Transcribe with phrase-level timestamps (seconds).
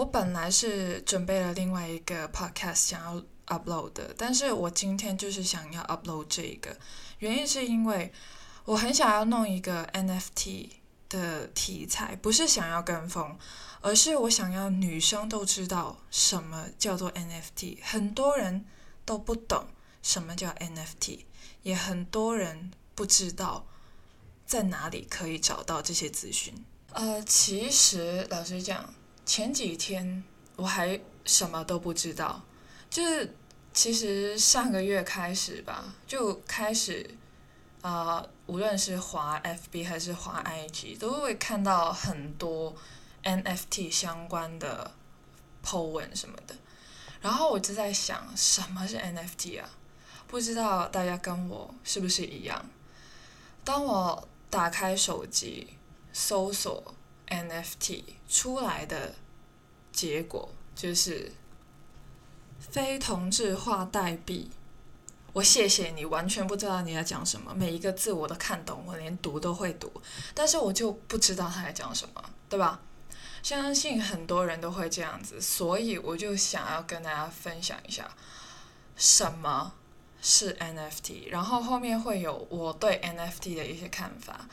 [0.00, 3.22] 我本来是准备了另外一个 podcast 想要
[3.54, 6.74] upload 的，但是我今天就是想要 upload 这一个，
[7.18, 8.10] 原因是因为
[8.64, 10.70] 我很想要弄一个 NFT
[11.10, 13.36] 的题材，不是想要跟风，
[13.82, 18.64] 而是我想要女生都知道什么叫做 NFT，很多人
[19.04, 19.66] 都不懂
[20.02, 21.26] 什么叫 NFT，
[21.62, 23.66] 也很多人不知道
[24.46, 26.54] 在哪里可以找到这些资讯。
[26.92, 28.94] 呃，其实老实讲。
[29.32, 30.24] 前几天
[30.56, 32.42] 我还什么都不知道，
[32.90, 33.32] 就是
[33.72, 37.08] 其实上个月开始吧，就开始
[37.80, 42.74] 啊，无论是滑 FB 还是滑 IG，都会看到很多
[43.22, 44.90] NFT 相关的
[45.64, 46.56] po 文什么的。
[47.20, 49.70] 然后我就在想，什么是 NFT 啊？
[50.26, 52.68] 不知道大家跟我是不是一样？
[53.62, 55.68] 当我打开手机
[56.12, 56.96] 搜索。
[57.30, 59.14] NFT 出来的
[60.00, 61.30] 结果就是
[62.58, 64.50] 非同质化代币。
[65.34, 69.92] 我谢谢你，完全不知道你在讲什么，每一个字我都看懂，我连读都会读，
[70.32, 72.80] 但是我就不知道他在讲什么，对吧？
[73.42, 78.10] 相信很多人都会这样子，所以我就想要跟大家分享一下
[78.96, 79.74] 什么
[80.22, 84.46] 是 NFT，然后后面会有我对 NFT 的一些看法。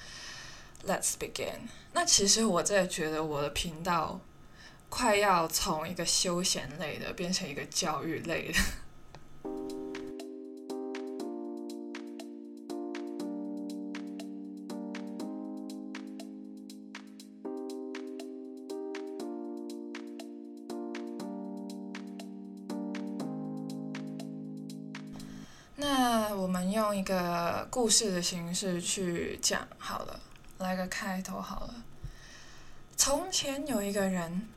[0.86, 1.70] Let's begin。
[1.94, 4.20] 那其实我在觉得我的频道
[4.90, 8.60] 快要从一个休闲类的变成一个教育类的。
[25.76, 30.20] 那我们用一个故事的形式去讲好了。
[30.60, 31.76] 来个开头好了。
[32.96, 34.48] 从前有一个人，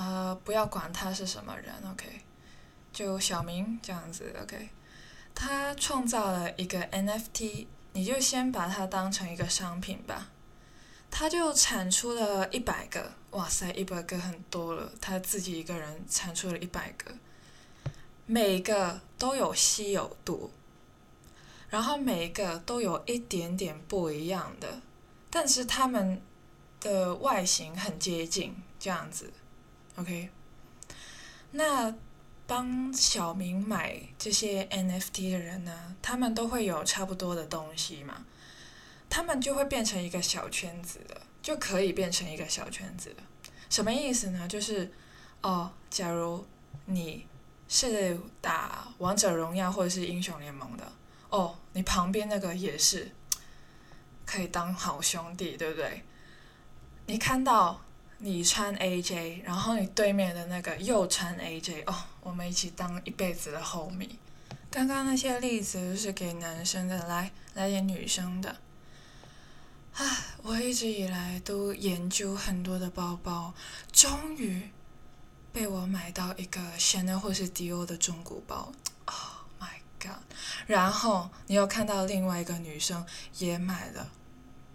[0.00, 2.22] 呃，不要管他是什么人，OK，
[2.90, 4.70] 就小明这样子，OK。
[5.34, 10.28] 他创造了一个 NFT，你就先把它当成一个商品吧。
[11.10, 14.90] 他就产出了一百个，哇塞，一百个很多了。
[15.02, 17.12] 他自己一个人产出了一百个，
[18.24, 20.50] 每一个都有稀有度。
[21.68, 24.80] 然后每一个都有一点点不一样的，
[25.28, 26.22] 但是它们
[26.80, 29.30] 的外形很接近，这样子
[30.00, 30.30] ，OK。
[31.52, 31.94] 那
[32.46, 38.24] 帮小明买这些 NFT 的人呢，他们都会有差不多的东西嘛，
[39.08, 43.22] 他们就会变成一个小圈子了，就可以变成一个小圈子了。
[43.68, 44.48] 什么意思呢？
[44.48, 44.90] 就是
[45.42, 46.44] 哦，假如
[46.86, 47.26] 你
[47.68, 50.92] 是打王者荣耀或者是英雄联盟的。
[51.28, 53.12] 哦，你旁边那个也是
[54.26, 56.02] 可以当好兄弟，对不对？
[57.06, 57.80] 你看到
[58.22, 64.10] 你穿 AJ，然后你对面的那个又穿 AJ，哦，我们一起当一辈子的 homie。
[64.70, 68.56] 刚刚那些例子是给男生的，来来点女生的。
[69.94, 70.06] 唉，
[70.42, 73.54] 我一直以来都研究很多的包包，
[73.90, 74.70] 终于
[75.52, 78.72] 被我买到一个 Chanel 或是 Dior 的中古包。
[80.66, 83.04] 然后你又看到另外一个女生
[83.38, 84.08] 也买了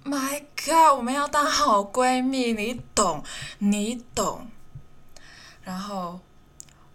[0.06, 3.24] ，My God，我们要当好闺蜜，你懂，
[3.58, 4.48] 你懂。
[5.64, 6.20] 然后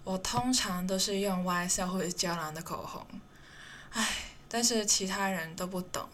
[0.05, 3.07] 我通常都是用 YSL 或者娇兰的口红，
[3.91, 4.09] 唉，
[4.49, 6.09] 但是其他人都不懂，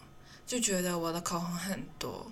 [0.45, 2.31] 就觉得我的口红很多。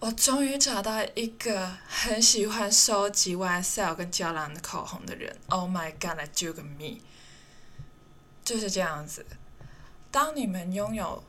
[0.00, 7.00] 我终于找到一个很喜欢收集 YSL 跟娇兰的口红的人，Oh my God，来救个命！
[8.42, 9.24] 就是这样子，
[10.10, 11.22] 当你们拥有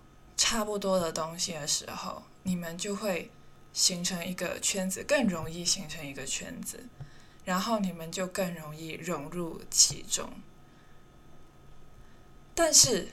[0.43, 3.29] 差不多的东西的时候，你们就会
[3.73, 6.83] 形成一个圈子，更容易形成一个圈子，
[7.45, 10.33] 然后你们就更容易融入其中。
[12.55, 13.09] 但是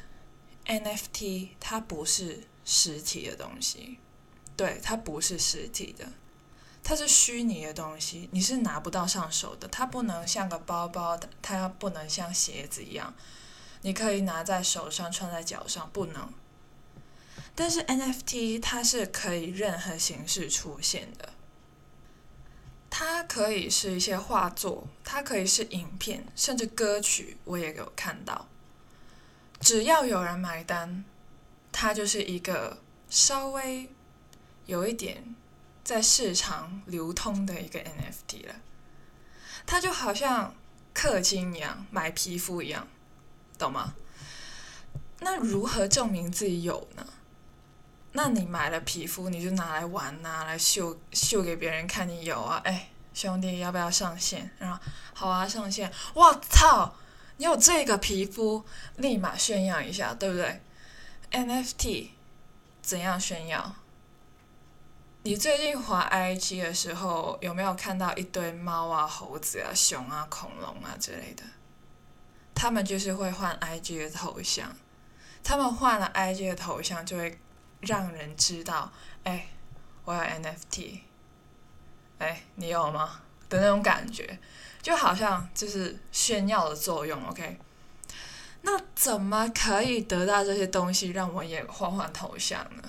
[0.65, 3.99] NFT 它不是实体的东西，
[4.56, 6.10] 对，它不是实体的，
[6.83, 13.13] 它是虚拟的东西，你是拿不到上手的，它不能像个包包的，它不能像鞋子一样。
[13.83, 16.33] 你可以拿在手上，穿在脚上，不能。
[17.55, 21.31] 但是 NFT 它是可以任何形式出现的，
[22.89, 28.47] 它可以是一些画作，它可以是影片，甚至歌曲，我也有看到。
[29.61, 31.05] 只要有人买单，
[31.73, 32.79] 它就是一个
[33.11, 33.91] 稍微
[34.67, 35.35] 有一点
[35.83, 38.55] 在市场流通的一个 NFT 了。
[39.67, 40.55] 它就好像
[40.95, 42.87] 氪金一样，买皮肤一样。
[43.59, 43.97] 懂吗？
[45.21, 47.05] 那如何证明自己有呢？
[48.13, 52.60] 那你买了皮肤，你就拿来玩，呐来秀秀给别人看，你有啊？
[52.65, 54.51] 哎，兄弟，要不要上线？
[54.59, 54.81] 然后
[55.13, 55.93] 好啊，上线。
[56.15, 56.95] 我操，
[57.37, 58.65] 你有这个皮肤，
[58.97, 60.60] 立马炫耀一下，对不对
[61.31, 62.09] ？NFT
[62.81, 63.75] 怎样炫耀？
[65.25, 71.43] 你最近滑 IG 的时候，有没有看到一堆猫啊、猴子啊、熊啊、恐龙啊之类的？
[72.54, 74.75] 他们就是会换 IG 的头像，
[75.45, 77.39] 他们换了 IG 的头像，就会
[77.80, 78.92] 让人知道，
[79.25, 79.48] 哎，
[80.04, 81.01] 我有 NFT，
[82.19, 83.21] 哎，你有吗？
[83.48, 84.39] 的那种感觉，
[84.83, 87.22] 就好像就是炫耀的作用。
[87.28, 87.59] OK，
[88.63, 92.83] 那怎么可以得到这些东西，让我也换换头像呢？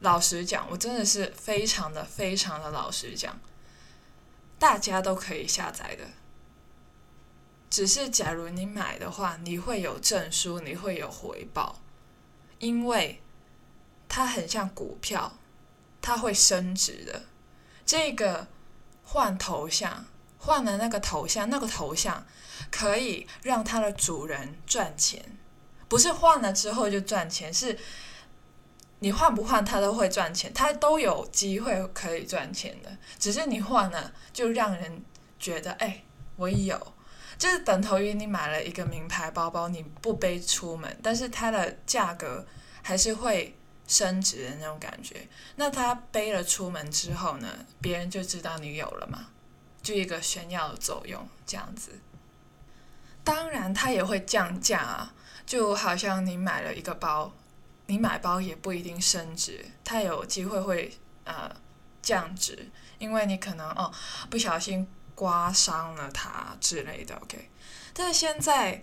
[0.00, 3.38] 老实讲，我真的是非常的、非常的老实讲，
[4.58, 6.04] 大家都可以下载的。
[7.68, 11.80] 只是假如你买的话，你会有证书，你会有回报，
[12.58, 13.20] 因为
[14.10, 15.38] 它很像股票，
[16.02, 17.22] 它会升值的。
[17.86, 18.46] 这个
[19.04, 20.04] 换头像，
[20.36, 22.26] 换了那个头像，那个头像
[22.70, 25.24] 可以让它的主人赚钱，
[25.88, 27.78] 不是换了之后就赚钱，是。
[29.02, 32.98] 你换不换，它都会赚钱，它都有机会可以赚钱的。
[33.18, 35.02] 只是你换了，就让人
[35.38, 36.04] 觉得，哎，
[36.36, 36.78] 我有，
[37.38, 42.44] 就是等同于你买了一个名牌包包，你不背出门，但是它的价格
[42.82, 43.56] 还是会
[43.90, 45.26] 升值的那种感觉。
[45.56, 47.48] 那他背了出门之后呢，
[47.80, 49.26] 别人就知道你有了嘛，
[49.82, 51.98] 就一个炫耀的作用这样子。
[53.24, 55.12] 当然，它也会降价啊，
[55.44, 57.34] 就好像你买了一个包。
[57.86, 61.50] 你买包也不一定升值，它有机会会呃
[62.00, 63.92] 降值，因为你可能哦
[64.30, 67.50] 不小心刮伤了它之类的，OK。
[67.92, 68.80] 但是现在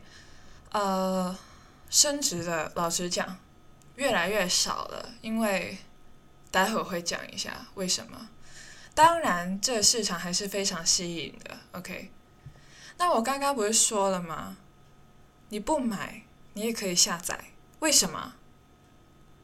[0.73, 1.33] 呃
[1.89, 3.37] 升值的，老实讲
[3.97, 5.77] 越来越少了，因为
[6.49, 8.29] 待会会讲一下为什么。
[8.95, 12.09] 当然，这个市场还是非常吸引的，OK。
[12.97, 14.57] 那我刚刚不是说了吗？
[15.49, 16.23] 你不买，
[16.53, 18.33] 你也可以下载，为什么？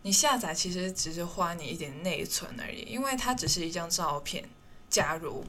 [0.02, 4.50] 你下载其实只是花你一点内存而已，因为它只是一张照片。
[4.90, 5.46] 假如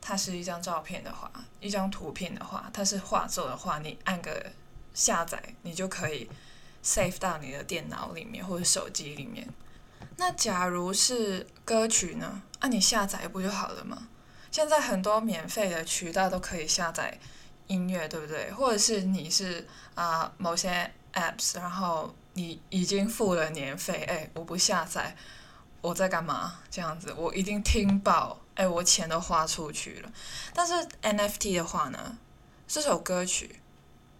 [0.00, 1.30] 它是一张照片的话，
[1.60, 4.52] 一张图片的话，它是画作的话，你按个
[4.94, 6.28] 下载，你就可以
[6.84, 9.48] save 到你的电脑里面或者手机里面。
[10.16, 12.42] 那假如是歌曲呢？
[12.60, 14.08] 啊，你下载不就好了吗？
[14.50, 17.18] 现在很多免费的渠道都可以下载
[17.66, 18.52] 音乐，对不对？
[18.52, 22.14] 或者是你是啊某些 apps，然后。
[22.36, 25.16] 你已经付了年费，哎，我不下载，
[25.80, 26.58] 我在干嘛？
[26.68, 30.12] 这样子，我一定听爆，哎，我钱都花出去了。
[30.52, 32.18] 但是 NFT 的话呢，
[32.66, 33.60] 这首歌曲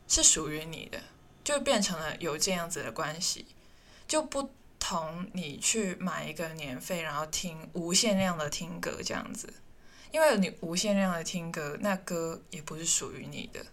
[0.06, 1.00] 是属于你的，
[1.44, 3.46] 就变成了有这样子的关系，
[4.08, 4.50] 就不
[4.80, 9.52] 同你去买一个年费，然后听无限量的听歌这样子，
[10.10, 13.66] 因为你无限量的听歌，那歌也不是属于你的。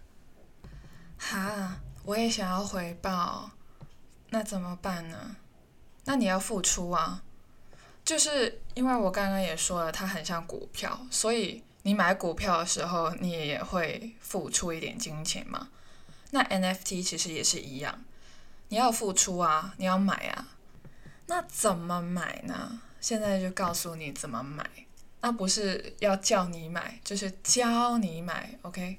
[1.18, 3.50] 哈，我也想要回报。
[4.30, 5.36] 那怎么办呢？
[6.04, 7.22] 那你要付出啊，
[8.04, 15.68] 就是因为我刚刚也说了，它很像股票，所以你买股票的时候，你也会付出一点金钱嘛。
[16.34, 18.02] 那 NFT 其实也是一样，
[18.68, 20.48] 你要付出啊，你要买啊。
[21.26, 22.80] 那怎么买呢？
[23.00, 24.64] 现在就告诉你怎么买，
[25.20, 28.98] 那不是要叫你买，就是教你买，OK？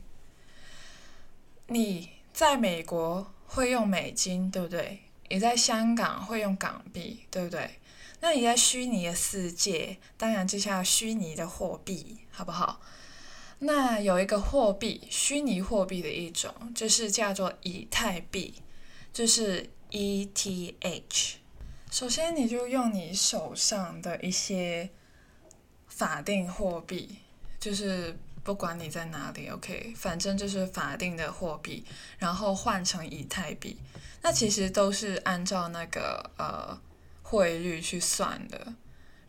[1.67, 5.01] 你在美国会用美金，对不对？
[5.29, 7.79] 你在香港会用港币，对不对？
[8.19, 12.79] 那你在虚拟的世界，当然就像虚拟的货币，好不好？
[13.65, 18.55] 那有一个货币，虚拟货币的一种，就是叫做以太币，
[19.13, 21.35] 就是 ETH。
[21.89, 24.89] 首先，你就用你手上的一些
[25.87, 27.19] 法定货币，
[27.57, 31.85] 就是不管你在哪里，OK，反正就是法定的货币，
[32.17, 33.77] 然后换成以太币。
[34.21, 36.77] 那其实都是按照那个呃
[37.21, 38.73] 汇率去算的，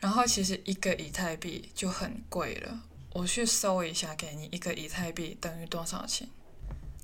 [0.01, 2.83] 然后其实一个以太币就很贵了。
[3.15, 6.29] 我去搜一下，给你一个以太币等于多少钱？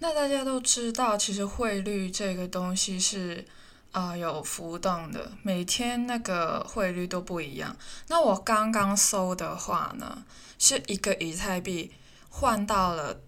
[0.00, 3.46] 那大家都知道，其实汇率这个东西是
[3.92, 7.74] 啊有浮动的，每天那个汇率都不一样。
[8.08, 10.24] 那我刚刚搜的话呢，
[10.58, 11.92] 是一个以太币
[12.28, 13.22] 换到了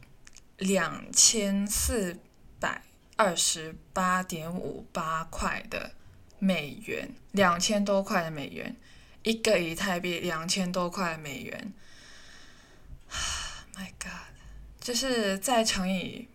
[0.59, 2.19] 两千四
[2.61, 2.83] 百。
[3.15, 5.93] 二十八点五八块的
[6.41, 8.75] 美元，两千多块的美元，
[9.23, 11.73] 一个以太币两千多块美元。
[13.77, 14.35] My God，
[14.81, 16.29] 就是再乘以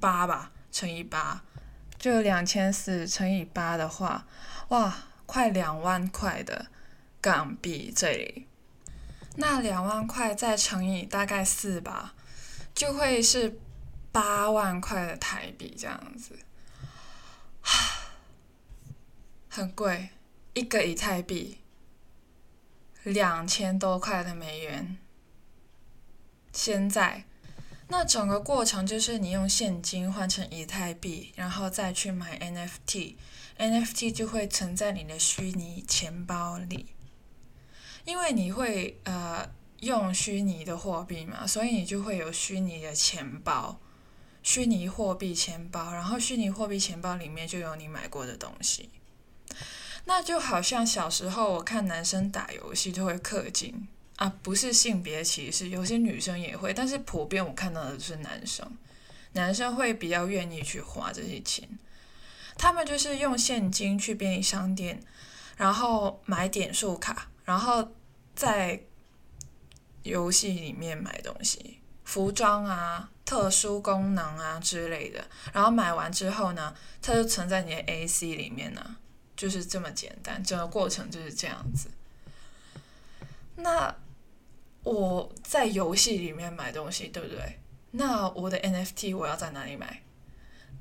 [0.00, 1.42] 八吧，乘以八，
[1.98, 4.26] 就两千四乘以八的话，
[4.68, 6.66] 哇，快两万块的
[7.20, 8.46] 港币这里。
[9.36, 12.14] 那两万块再乘以大概四吧，
[12.74, 13.58] 就会是
[14.12, 16.38] 八万块的台币这样子，
[19.50, 20.10] 很贵，
[20.52, 21.58] 一个以太币
[23.02, 24.98] 两千多块的美元。
[26.54, 27.24] 现在，
[27.88, 36.86] 那整个过程就是你用现金换成以太币，然后再去买 NFT，NFT 就会存在你的虚拟钱包里。
[38.04, 43.80] 因为你会呃用虚拟的货币嘛，所以你就会有虚拟的钱包，
[44.42, 48.90] 虚拟货币钱包，然后虚拟货币钱包里面就有你买过的东西。
[50.04, 58.70] 那就好像小时候我看男生打游戏就会氪金啊，不是性别歧视，有些女生也会，但是普遍我看到的是男生，
[59.32, 61.68] 男生会比较愿意去花这些钱，
[62.56, 65.02] 他们就是用现金去便利商店，
[65.56, 67.28] 然后买点数卡。
[67.44, 67.92] 然后
[68.34, 68.80] 在
[70.02, 75.22] 游戏里面买东西，服装啊、特殊功能啊之类的。
[75.52, 78.96] 然后买完之后呢，它就存在你的 AC 里面呢，
[79.36, 81.90] 就是这么简单，整个过程就是这样子。
[83.56, 83.94] 那
[84.84, 87.58] 我在游戏里面买东西，对不对？
[87.90, 90.02] 那我的 NFT 我要在哪里买？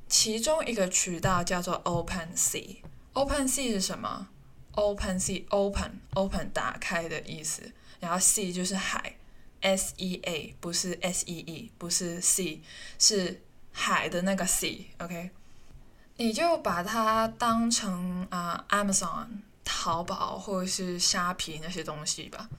[0.07, 2.77] 其中一个渠道叫做 OpenSea。
[3.13, 4.27] OpenSea 是什么
[4.74, 9.15] ？Open Sea Open Open 打开的意思，然后 Sea 就是海
[9.62, 12.60] ，S E A 不是 S E E 不是 Sea
[13.00, 13.41] 是
[13.72, 15.29] 海的那个 Sea，OK？
[16.17, 19.27] 你就把它当成啊 Amazon
[19.63, 22.50] 淘宝或者是虾皮那些东西吧。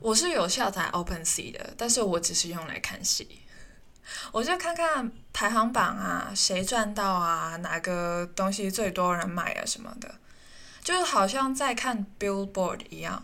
[0.00, 3.42] 我是有下载 Open Sea 的，但是我只是用来看戏，
[4.32, 10.14] 我就看看排行榜啊，谁赚到啊，哪个东西最多人买啊什么的。
[10.82, 13.22] 就是好像在看 Billboard 一样，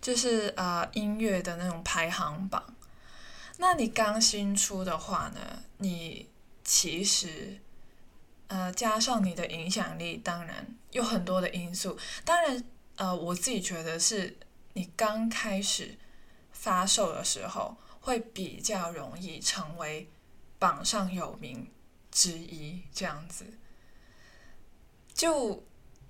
[0.00, 2.74] 就是呃音乐的那种排行榜。
[3.58, 6.28] 那你刚新出的话呢，你
[6.64, 7.60] 其实
[8.48, 11.96] 呃加上你的影响力，当然有很多的因素。
[12.24, 12.64] 当然
[12.96, 14.36] 呃我自己觉得是
[14.72, 15.96] 你刚开始
[16.66, 20.08] 发售的时候，会比较容易成为
[20.58, 21.70] 榜上有名
[22.10, 23.44] 之一这样子。
[25.14, 25.62] 就。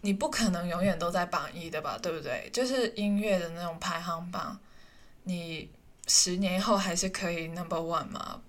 [0.03, 2.49] 你不可能永远都在榜一的吧，对不对？
[2.53, 4.57] 就是音乐的那种排行榜，
[5.25, 5.69] 你
[6.07, 8.41] 十年后还是可以 number one 吗？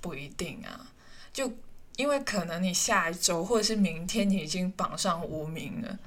[0.00, 0.92] 不一定啊。
[1.30, 1.52] 就
[1.96, 5.98] 因为可能你下一周或者是明天你已经榜上无名了，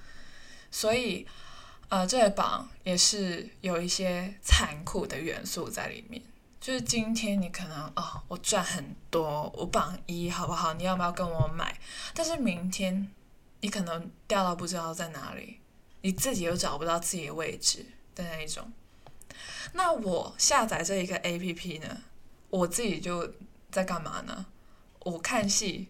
[0.72, 1.28] 所以
[1.90, 6.22] 呃，这个榜也是有一些残酷的元素在里面。
[6.60, 10.74] 就是今天你可能哦，我赚很多，我榜一好不好？
[10.74, 11.80] 你要不要跟我买？
[12.14, 13.12] 但是明天。
[13.60, 15.60] 你可能掉到不知道在哪里，
[16.02, 18.72] 你自己又找不到自己的位置的那一种。
[19.74, 22.04] 那我下载这一个 A P P 呢，
[22.52, 23.34] 我自己就
[23.72, 24.46] 在干嘛呢？
[25.00, 25.88] 我看戏，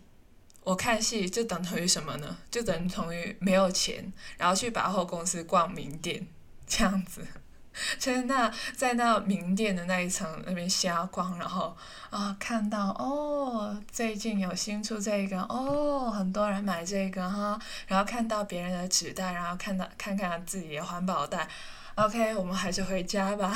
[0.68, 2.38] 我看戏就等同于什么呢？
[2.52, 6.28] 就等同于没有钱，然后去百货公司逛名店
[6.68, 7.26] 这样子。
[7.98, 11.74] 就是那在那名店的那一层那边瞎逛，然后
[12.10, 17.58] 啊看到哦最近有新出这个哦很多人买这个哈，
[17.88, 21.48] 然后看到别人的纸袋，然后看到看看自己的环保袋
[21.96, 23.54] ，OK 我们还是回家吧。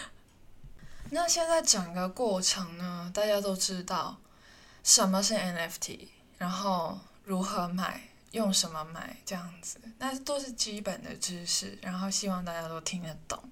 [1.08, 4.18] 那现在整个过程呢，大家都知道
[4.86, 6.06] 什么是 NFT，
[6.38, 8.00] 然后如何买。
[8.32, 13.42] 用什么买这样子，那都是基本的知识，然后希望大家都听得懂。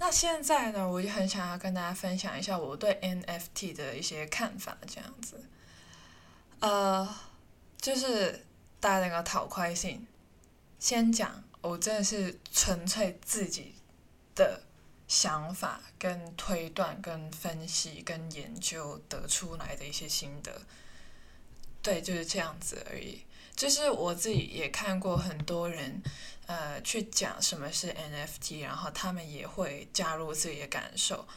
[0.00, 5.40] 那现在呢，我就很想要跟大家分享一下我对 NFT 的一些看法，这样子。
[6.58, 7.08] 呃，
[7.80, 8.44] 就是
[8.80, 10.04] 带那个讨快性，
[10.80, 13.76] 先讲我真的是纯粹自己
[14.34, 14.63] 的
[15.06, 20.62] 想法、跟推断、跟分析、跟研究得出来的一些心得。
[21.82, 23.22] 对，就是这样子而已。
[23.54, 26.02] 就是我自己也看过很多人，
[26.46, 31.28] 呃，去讲什么是 NFT，然后他们也会加入自己的感受，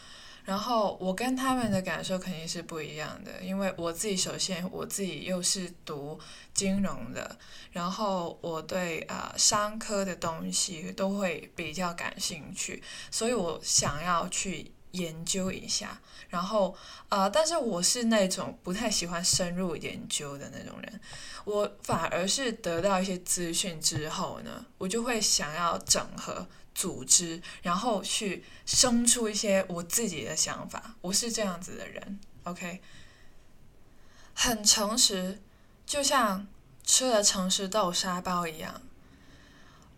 [0.48, 6.18] 然后我跟他们的感受肯定是不一样的，因为我自己首先我自己又是读
[6.54, 7.38] 金融的，
[7.72, 14.72] 然后我对啊商科的东西都会比较感兴趣，所以我想要去。
[14.92, 16.00] 研究一下，
[16.30, 16.76] 然后
[17.10, 21.02] 啊，但是我是那种不太喜欢深入研究的那种人，
[21.44, 30.94] 我反而是得到一些资讯之后呢，我就会想要整合、组织，然后去生出一些我自己的想法。
[31.02, 32.80] 我是这样子的人，OK，
[34.36, 35.42] 很诚实，
[35.88, 36.46] 就像
[36.84, 38.84] 吃了诚实豆沙包一样。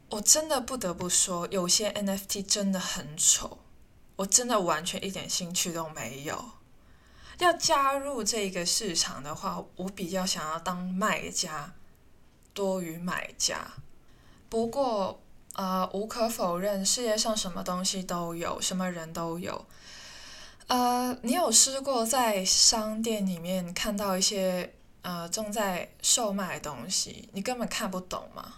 [0.07, 3.59] 我真的不得不说，有些 NFT 真的很丑。
[4.15, 6.51] 我真的完全一点兴趣都没有。
[7.39, 11.74] 要加入这个市场的话，我比较想要当卖家
[12.53, 13.74] 多于买家。
[14.48, 15.21] 不过，
[15.56, 19.65] 呃，无可否认，世界上什么东西都有，什么人都有。
[20.68, 28.56] 呃，你有试过在商店里面看到一些呃正在售卖的东西，你根本看不懂吗？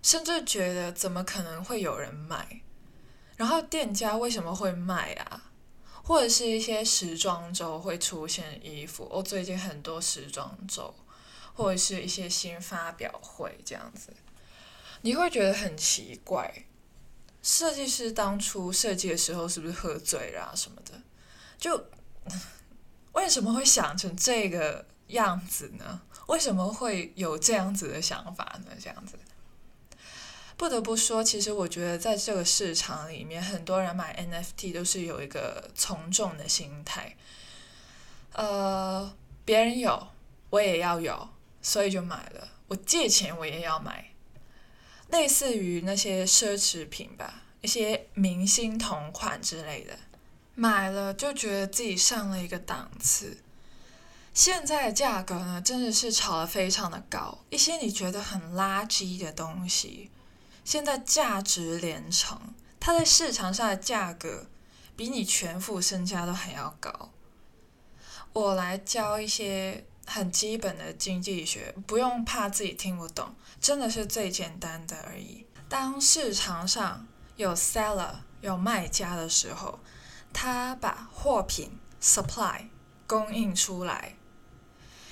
[0.00, 2.60] 甚至觉得怎么可能会有人买？
[3.36, 5.50] 然后店家为什么会卖啊？
[6.04, 10.94] 或者是一些时装周会出现衣服，哦，最近很多时装周，
[11.54, 14.14] 或者是一些新发表会这样子，
[15.04, 16.64] 你会觉得很奇怪，
[17.42, 20.98] 设计师当初设计的时候是不是喝醉了什么的？
[21.58, 21.88] 就
[23.12, 26.00] 为什么会想成这个样子呢？
[26.28, 28.70] 为什么会有这样子的想法呢？
[28.80, 29.18] 这样子，
[30.56, 37.14] 不得不说，其实我觉得在这个市场里面，很多人买 NFT 都是有一个从众的心态。
[38.32, 40.08] 呃，别人有，
[40.48, 41.28] 我也要有，
[41.60, 42.48] 所以就买了。
[42.68, 44.13] 我借钱我也要买，
[45.14, 49.96] 类似于那些奢侈品吧，一些明星同款之类的。
[50.56, 53.38] 买了就觉得自己上了一个档次。
[54.32, 57.38] 现在的价格呢，真的是炒得非常的高。
[57.48, 60.10] 一些你觉得很垃圾的东西，
[60.64, 64.48] 现在价值连城，它在市场上的价格
[64.96, 67.12] 比你全副身家都还要高。
[68.32, 75.46] 我来教一些很基本的经济学，不用怕自己听不懂，真的是最简单的而已。
[75.68, 77.06] 当市场上
[77.36, 79.80] 有 seller 有卖家的时候。
[80.36, 82.66] 他把货品 supply
[83.06, 84.16] 供应出来，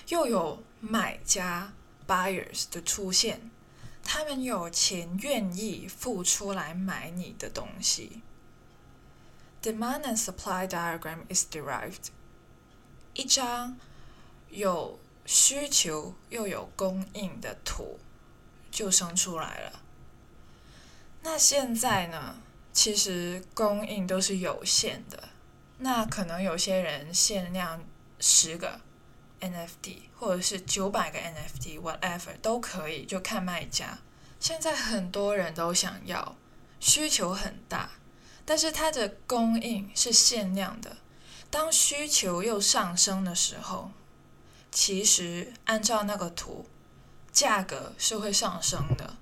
[0.09, 1.73] 又有买家
[2.09, 3.49] buyers 的出现，
[4.03, 8.21] 他们有钱愿意付出来买你的东西。
[9.63, 12.09] Demand and supply diagram is derived。
[13.15, 13.77] 一张
[14.53, 17.99] 有需求又有供应的土
[18.71, 19.83] 就生出来了。
[21.23, 22.37] 那现在呢？
[22.75, 25.29] 其实供应都是有限的，
[25.77, 27.85] 那可能有些人限量
[28.19, 28.81] 十个
[29.43, 33.99] NFT，或者是九百个 NFT，whatever 都可以，就看卖家。
[34.41, 36.35] 现在很多人都想要，
[36.81, 37.91] 需求很大，
[38.47, 40.97] 但是它的供应是限量的。
[41.51, 43.91] 当需求又上升的时候，
[44.73, 46.67] 其实按照那个图，
[47.31, 49.17] 价格是会上升的。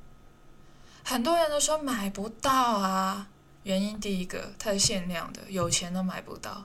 [1.05, 3.29] 很多人都说买不到啊。
[3.65, 6.65] 原因第一个，它是限量的，有钱都买不到；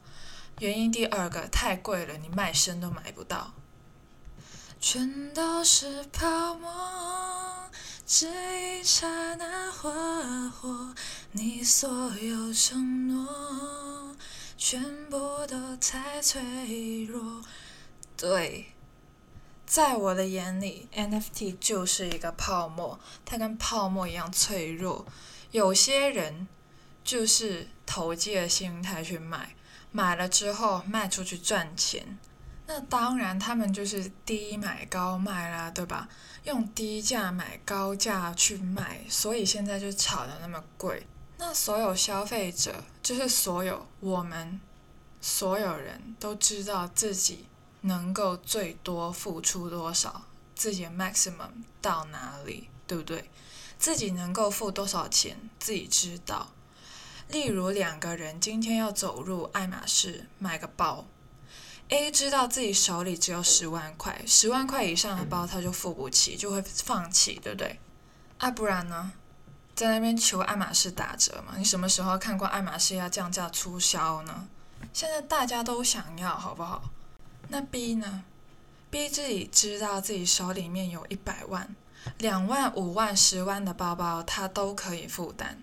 [0.59, 3.51] 原因第二个，太贵了，你卖身都买不到。
[4.79, 7.69] 全都是泡沫，
[8.05, 9.91] 这一刹那花
[10.49, 10.93] 火，
[11.31, 14.15] 你所有承诺，
[14.57, 17.41] 全部都太脆弱。
[18.15, 18.67] 对，
[19.65, 25.05] 在我的眼里，NFT 就是一个泡沫，它跟泡沫一样脆弱。
[25.51, 26.47] 有些人。
[27.05, 29.53] 就是投机的心态去买，
[29.91, 32.17] 买了之后卖出去赚钱，
[32.65, 36.09] 那当然他们就是低买高卖啦，对吧？
[36.45, 41.05] 用低价买高价去卖，所以现在就炒的那么贵。
[41.37, 44.59] 那所有消费者，就是所有我们
[45.21, 47.45] 所有人都知道自己
[47.85, 50.23] 能够最多付出多少，
[50.55, 51.49] 自己的 maximum
[51.81, 53.29] 到哪里，对不对？
[53.77, 56.51] 自己能够付多少钱，自己知道。
[57.27, 61.05] 例如两个人今天要走入爱马仕买个包
[61.89, 67.79] ，A 知道自己手里只有十万块，十万块以上的包他就付不起，就会放弃，对不对？
[68.37, 69.11] 啊，不然呢，
[69.75, 71.55] 在那边求爱马仕打折嘛？
[71.57, 74.47] 你什么时候看过爱马仕要降价促销呢？
[74.93, 76.83] 现在大家都想要，好不好？
[77.49, 78.23] 那 B 呢
[78.89, 81.75] ？B 自己知道自己手里面有一百万、
[82.19, 85.61] 两万、五万、十万的包包，他都可以负担。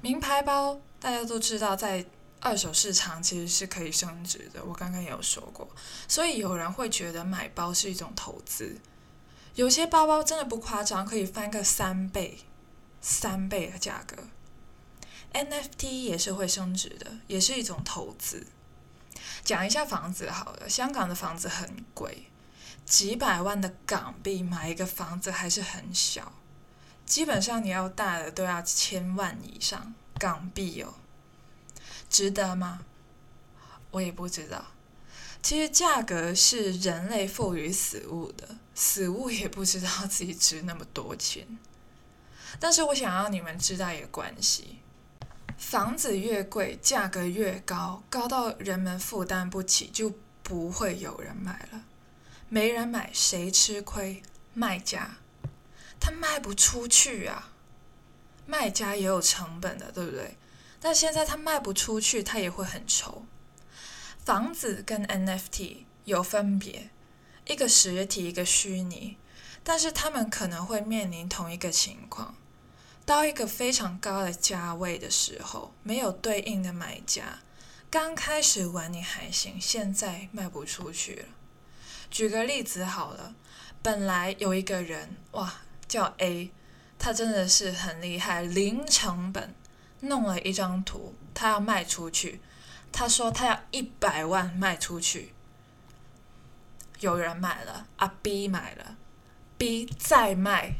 [0.00, 2.04] 名牌包大家都知道，在
[2.40, 4.64] 二手市场其实是可以升值的。
[4.64, 5.68] 我刚刚也有说过，
[6.08, 8.78] 所以有人会觉得买包是一种投资。
[9.54, 12.38] 有些包包真的不夸张，可以翻个三倍、
[13.00, 14.16] 三倍的价格。
[15.34, 18.46] NFT 也是会升值的，也是一种投资。
[19.44, 22.28] 讲一下房子好了，香港的房子很贵，
[22.84, 26.32] 几百万的港币买一个房子还是很小。
[27.04, 30.94] 基本上你要大的都要千万以上港币哦，
[32.08, 32.80] 值得吗？
[33.90, 34.64] 我也不知道。
[35.42, 41.58] 其实价格是人类赋予死物的，死物也不知道自己值那么多钱。
[42.60, 44.78] 但是我想要你们知道一个关系：
[45.62, 51.84] 房子越贵，价格越高，高到人们负担不起，就不会有人买了。
[52.48, 54.22] 没人买，谁吃亏？
[54.52, 55.16] 卖家，
[55.98, 57.52] 他卖不出去啊。
[58.44, 60.36] 卖家也有成本的，对不对？
[60.78, 63.24] 但现在他卖不出去，他也会很愁。
[64.18, 66.90] 房子跟 NFT 有分别，
[67.46, 69.16] 一个实体，一个虚拟，
[69.62, 72.34] 但是他们可能会面临同一个情况。
[73.04, 77.40] 到一个非常高的价位的时候，没有对应的买家。
[77.90, 81.24] 刚开始玩你还行，现在卖不出去了。
[82.10, 83.34] 举个例子好了，
[83.82, 85.52] 本来有一个人哇，
[85.88, 86.52] 叫 A，
[86.98, 89.54] 他真的是很厉害，零成本
[90.00, 92.40] 弄了一张图，他要卖出去。
[92.92, 95.32] 他说他要一百万卖出去，
[97.00, 98.96] 有人买了，啊 B 买了
[99.56, 100.76] ，B 再卖。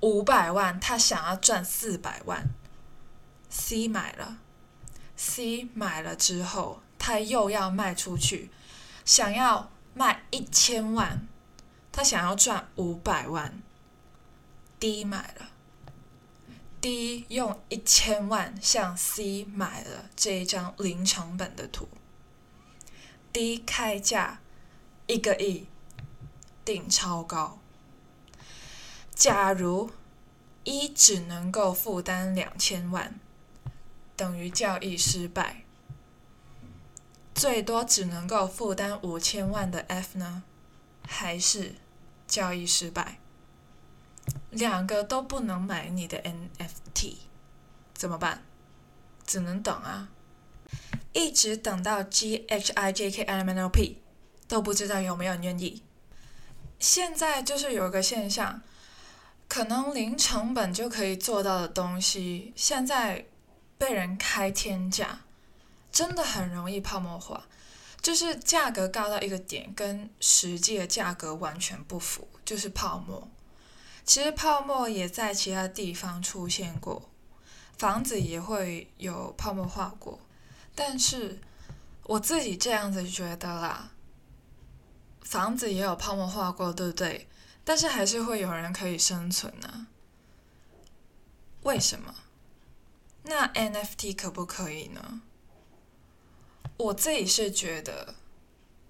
[0.00, 2.48] 五百万，他想要赚四百万。
[3.48, 4.38] C 买了
[5.16, 8.50] ，C 买了之后，他又要卖出去，
[9.04, 11.26] 想要卖一千万，
[11.92, 13.60] 他想要赚五百万。
[14.78, 15.50] D 买了
[16.80, 21.86] ，D 用一千万向 C 买了这一张零成本的图。
[23.32, 24.40] D 开价
[25.06, 25.66] 一个亿，
[26.64, 27.59] 定超高。
[29.20, 29.90] 假如
[30.64, 33.20] 一只能够负担两千万，
[34.16, 35.64] 等于交易失败。
[37.34, 40.44] 最多只能够负担五千万的 F 呢，
[41.06, 41.74] 还是
[42.26, 43.18] 交易失败？
[44.48, 47.16] 两个都不能买你的 NFT，
[47.92, 48.42] 怎么办？
[49.26, 50.08] 只能等啊，
[51.12, 53.98] 一直等到 G H I J K L M N O P，
[54.48, 55.82] 都不知道有没有人愿意。
[56.78, 58.62] 现在就是有一个现象。
[59.50, 63.26] 可能零成本就可以做到的东西，现在
[63.76, 65.22] 被人开天价，
[65.90, 67.48] 真的很容易泡沫化。
[68.00, 73.28] 就是价格高到一个点，跟实际的价格完全不符，就是泡沫。
[74.04, 77.10] 其实泡沫也在其他地方出现过，
[77.76, 80.20] 房子也会有泡沫化过。
[80.76, 81.40] 但是
[82.04, 83.90] 我自己这样子觉得啦，
[85.22, 87.26] 房子也有泡沫化过，对不对？
[87.64, 89.86] 但是还是会有人可以生存呢？
[91.62, 92.14] 为什么？
[93.24, 95.22] 那 NFT 可不可以呢？
[96.78, 98.14] 我自己是觉得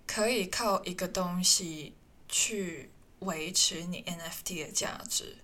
[0.07, 1.95] 可以靠一个东西
[2.29, 5.39] 去维持你 NFT 的价值。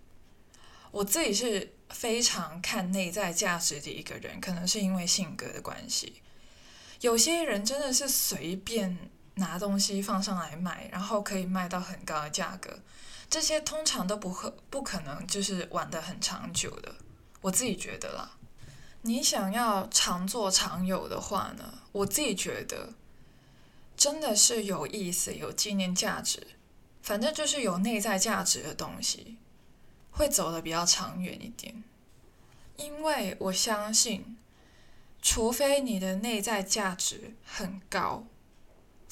[0.92, 6.22] 我自己是非常看内在价值的一个人，可能是因为性格的关系。
[7.00, 12.78] 有些人真的是随便拿东西放上来卖，然后可以卖到很高的价格。
[13.28, 16.94] 这些通常都不可不可能，就是玩的很长久的。
[17.40, 18.30] 我自己觉得啦，
[19.02, 22.94] 你想要常做常有的话呢，我自己觉得
[23.96, 26.46] 真的是有意思、有纪念价值，
[27.02, 29.36] 反正就是有内在价值的东西，
[30.12, 31.82] 会走的比较长远一点。
[32.76, 34.36] 因为我相信，
[35.20, 38.24] 除非你的内在价值很高。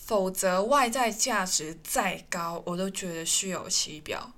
[0.07, 4.33] 否则，外在价值再高，我都觉得虚有其表。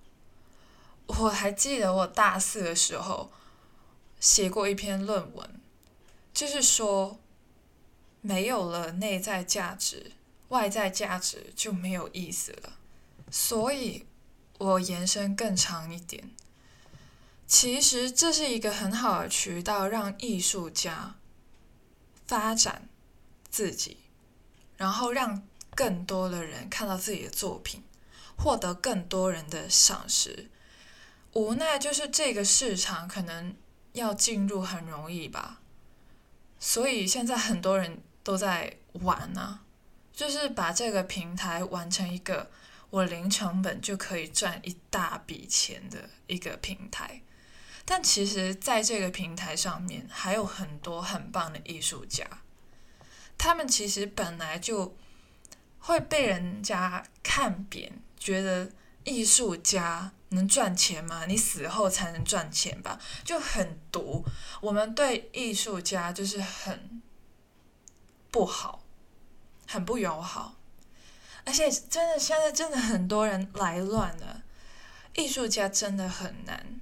[1.07, 3.33] 我还记得我大四的时候
[4.21, 5.61] 写过一篇论文，
[6.33, 7.19] 就是说，
[8.21, 10.13] 没有了内在价值，
[10.51, 12.75] 外在价值就没有意思了。
[13.29, 14.07] 所以，
[14.59, 16.31] 我延伸更长一点，
[17.49, 21.17] 其实这是一个很好的渠道，让艺术家
[22.25, 22.89] 发展
[23.51, 23.97] 自己，
[24.77, 25.43] 然后让。
[25.77, 27.85] 更多的人看到自己的作品，
[28.35, 30.51] 获得更多人的赏识。
[31.35, 33.55] 无奈就是这个市场可能
[33.93, 35.61] 要进入很容易吧，
[36.59, 39.61] 所以现在很多人都在玩呢，
[40.15, 42.51] 就是把这个平台玩成一个
[42.89, 47.21] 我零成本就可以赚一大笔钱的一个平台。
[47.85, 52.27] 但其实，在这个平台上面还有很多很棒的艺术家，
[53.37, 54.97] 他们其实本来就。
[55.87, 58.69] 会被人家看扁，觉得
[59.05, 61.27] 艺术家能赚钱吗？
[61.27, 64.25] 你死后才能赚钱吧，就很毒。
[64.61, 67.01] 我们对艺术家就是很
[68.33, 68.83] 不好，
[69.69, 70.57] 很不友好，
[71.45, 74.43] 而且真的现在真的很多人来乱了，
[75.15, 76.81] 艺术家真的很难。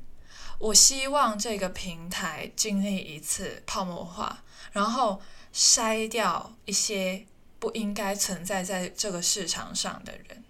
[0.58, 5.20] 我希望这个平台经历一次泡沫化，然后
[5.52, 7.26] 筛掉一些。
[7.64, 10.44] 不应该存在在这个市场上的人，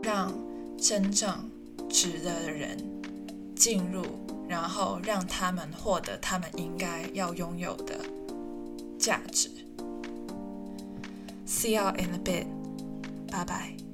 [0.00, 0.32] 让
[0.78, 1.50] 真正
[1.88, 2.78] 值得的人
[3.56, 4.04] 进入，
[4.48, 7.98] 然后让他们获得他们应该要拥有的
[8.96, 9.50] 价值。
[11.48, 12.46] See you in a bit，
[13.28, 13.89] 拜拜。